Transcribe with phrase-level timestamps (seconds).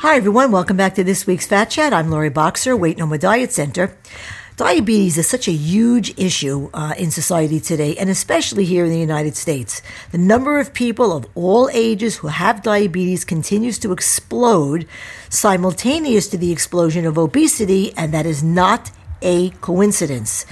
[0.00, 0.52] Hi, everyone.
[0.52, 1.92] Welcome back to this week's Fat Chat.
[1.92, 3.96] I'm Lori Boxer, Weight No More Diet Center.
[4.56, 9.00] Diabetes is such a huge issue uh, in society today, and especially here in the
[9.00, 9.82] United States.
[10.12, 14.86] The number of people of all ages who have diabetes continues to explode
[15.30, 20.46] simultaneous to the explosion of obesity, and that is not a coincidence.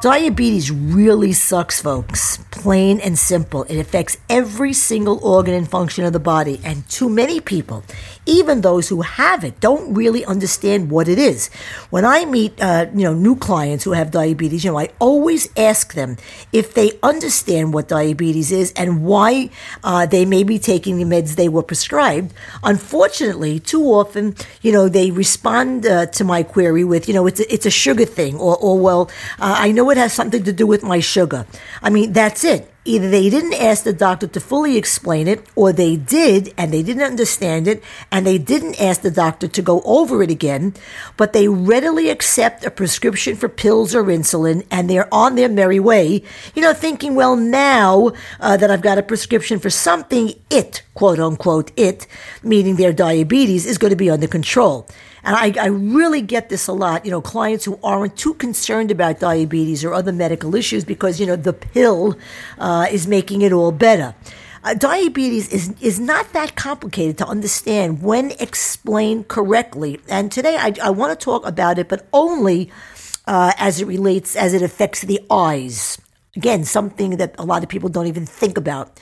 [0.00, 2.38] Diabetes really sucks, folks.
[2.50, 3.64] Plain and simple.
[3.64, 6.58] It affects every single organ and function of the body.
[6.64, 7.84] And too many people,
[8.24, 11.48] even those who have it, don't really understand what it is.
[11.90, 15.50] When I meet, uh, you know, new clients who have diabetes, you know, I always
[15.54, 16.16] ask them
[16.50, 19.50] if they understand what diabetes is and why
[19.84, 22.32] uh, they may be taking the meds they were prescribed.
[22.62, 27.40] Unfortunately, too often, you know, they respond uh, to my query with, you know, it's
[27.40, 30.52] a, it's a sugar thing, or, or well, uh, I know it has something to
[30.52, 31.46] do with my sugar.
[31.82, 32.72] I mean, that's it.
[32.84, 36.82] Either they didn't ask the doctor to fully explain it, or they did and they
[36.82, 40.72] didn't understand it, and they didn't ask the doctor to go over it again,
[41.18, 45.78] but they readily accept a prescription for pills or insulin and they're on their merry
[45.78, 46.22] way,
[46.54, 51.20] you know, thinking, well, now uh, that I've got a prescription for something, it, quote
[51.20, 52.06] unquote, it,
[52.42, 54.88] meaning their diabetes, is going to be under control.
[55.22, 58.90] And I, I really get this a lot, you know, clients who aren't too concerned
[58.90, 62.16] about diabetes or other medical issues because, you know, the pill
[62.58, 64.14] uh, is making it all better.
[64.62, 69.98] Uh, diabetes is, is not that complicated to understand when explained correctly.
[70.08, 72.70] And today I, I want to talk about it, but only
[73.26, 75.98] uh, as it relates, as it affects the eyes.
[76.36, 79.00] Again, something that a lot of people don't even think about.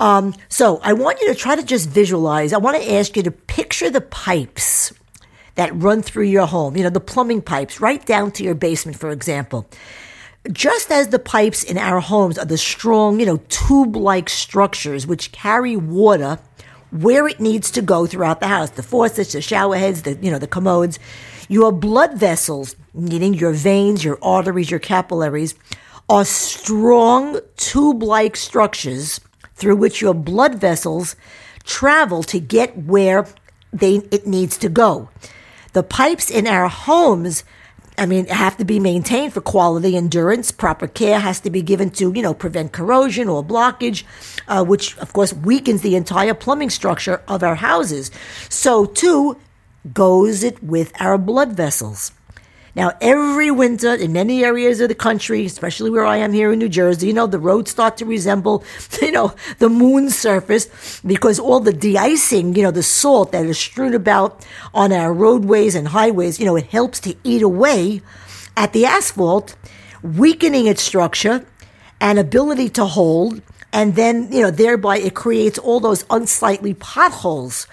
[0.00, 2.52] Um, so I want you to try to just visualize.
[2.52, 4.92] I want to ask you to picture the pipes
[5.56, 8.98] that run through your home, you know, the plumbing pipes right down to your basement,
[8.98, 9.66] for example.
[10.52, 15.06] Just as the pipes in our homes are the strong, you know, tube like structures
[15.06, 16.38] which carry water
[16.90, 20.30] where it needs to go throughout the house the faucets, the shower heads, the, you
[20.30, 20.98] know, the commodes.
[21.48, 25.54] Your blood vessels, meaning your veins, your arteries, your capillaries,
[26.08, 29.20] are strong tube like structures
[29.54, 31.16] through which your blood vessels
[31.64, 33.26] travel to get where
[33.72, 35.08] they, it needs to go.
[35.72, 37.44] The pipes in our homes
[37.98, 40.50] I mean, have to be maintained for quality endurance.
[40.50, 44.04] Proper care has to be given to, you know, prevent corrosion or blockage,
[44.48, 48.10] uh, which of course weakens the entire plumbing structure of our houses.
[48.48, 49.38] So too
[49.92, 52.12] goes it with our blood vessels.
[52.76, 56.58] Now, every winter in many areas of the country, especially where I am here in
[56.58, 58.62] New Jersey, you know, the roads start to resemble,
[59.00, 63.58] you know, the moon's surface because all the de-icing, you know, the salt that is
[63.58, 64.44] strewn about
[64.74, 68.02] on our roadways and highways, you know, it helps to eat away
[68.58, 69.56] at the asphalt,
[70.02, 71.46] weakening its structure
[71.98, 73.40] and ability to hold.
[73.72, 77.66] And then, you know, thereby it creates all those unsightly potholes.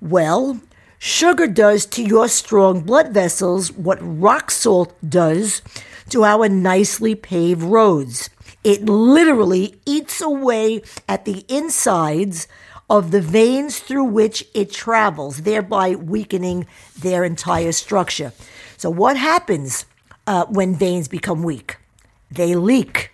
[0.00, 0.60] Well,
[1.02, 5.62] Sugar does to your strong blood vessels what rock salt does
[6.10, 8.28] to our nicely paved roads.
[8.64, 12.46] It literally eats away at the insides
[12.90, 16.66] of the veins through which it travels, thereby weakening
[16.98, 18.34] their entire structure.
[18.76, 19.86] So, what happens
[20.26, 21.78] uh, when veins become weak?
[22.30, 23.10] They leak,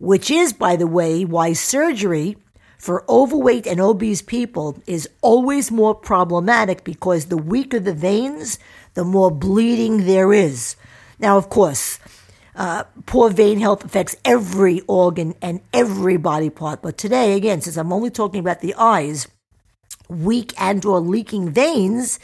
[0.00, 2.38] which is, by the way, why surgery
[2.84, 8.58] for overweight and obese people is always more problematic because the weaker the veins,
[8.92, 10.76] the more bleeding there is.
[11.18, 11.98] Now, of course,
[12.54, 16.82] uh, poor vein health affects every organ and every body part.
[16.82, 19.28] But today, again, since I'm only talking about the eyes,
[20.10, 22.18] weak and or leaking veins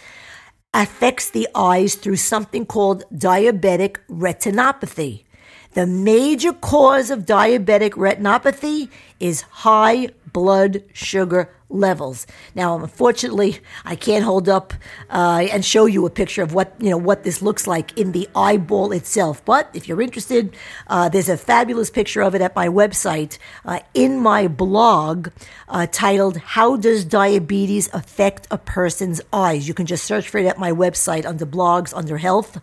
[0.74, 5.24] affects the eyes through something called diabetic retinopathy.
[5.72, 8.88] The major cause of diabetic retinopathy
[9.20, 12.26] is high blood sugar levels.
[12.54, 14.74] Now, unfortunately, I can't hold up
[15.08, 18.12] uh, and show you a picture of what you know what this looks like in
[18.12, 19.44] the eyeball itself.
[19.44, 20.56] But if you're interested,
[20.88, 25.28] uh, there's a fabulous picture of it at my website uh, in my blog
[25.68, 30.46] uh, titled "How Does Diabetes Affect a Person's Eyes?" You can just search for it
[30.46, 32.60] at my website under blogs under health.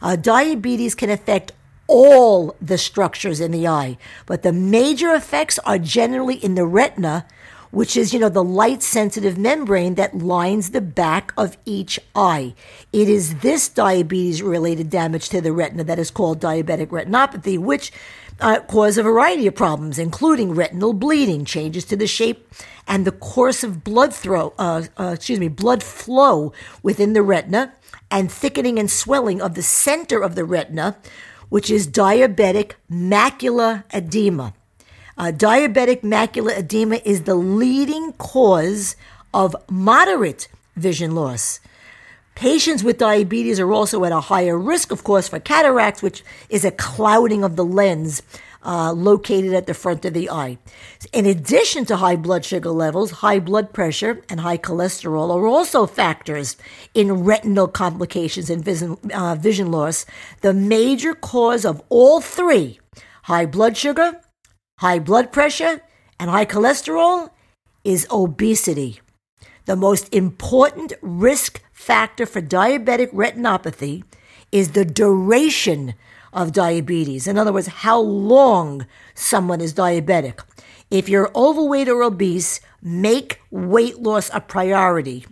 [0.00, 1.52] Uh, diabetes can affect
[1.86, 7.26] all the structures in the eye, but the major effects are generally in the retina,
[7.70, 12.54] which is, you know, the light sensitive membrane that lines the back of each eye.
[12.92, 17.92] It is this diabetes related damage to the retina that is called diabetic retinopathy, which
[18.40, 22.48] uh, cause a variety of problems, including retinal bleeding, changes to the shape
[22.86, 27.72] and the course of blood throw, uh, uh, excuse me, blood flow within the retina,
[28.10, 30.96] and thickening and swelling of the center of the retina,
[31.48, 34.54] which is diabetic macular edema.
[35.18, 38.96] Uh, diabetic macular edema is the leading cause
[39.32, 41.60] of moderate vision loss.
[42.34, 46.66] Patients with diabetes are also at a higher risk, of course, for cataracts, which is
[46.66, 48.22] a clouding of the lens
[48.66, 50.58] uh, located at the front of the eye.
[51.12, 55.86] In addition to high blood sugar levels, high blood pressure and high cholesterol are also
[55.86, 56.56] factors
[56.92, 60.04] in retinal complications and vision, uh, vision loss.
[60.40, 62.80] The major cause of all three
[63.24, 64.20] high blood sugar,
[64.80, 65.80] high blood pressure,
[66.18, 67.30] and high cholesterol
[67.84, 69.00] is obesity.
[69.66, 74.02] The most important risk factor for diabetic retinopathy
[74.50, 75.94] is the duration
[76.36, 77.26] of diabetes.
[77.26, 80.44] In other words, how long someone is diabetic.
[80.90, 85.26] If you're overweight or obese, make weight loss a priority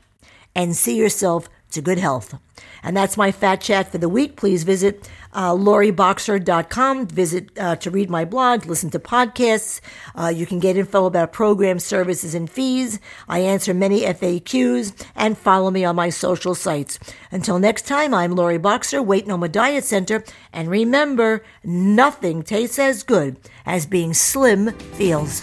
[0.57, 2.39] and see yourself to good health.
[2.83, 4.37] And that's my fat chat for the week.
[4.37, 7.07] Please visit uh, loriboxer.com.
[7.09, 9.81] Visit uh, to read my blog, listen to podcasts.
[10.15, 13.01] Uh, you can get info about programs, services, and fees.
[13.29, 16.99] I answer many FAQs and follow me on my social sites.
[17.31, 20.25] Until next time, I'm Lori Boxer, Weight No More Diet Center.
[20.53, 23.37] And remember, nothing tastes as good
[23.67, 25.41] as being slim feels.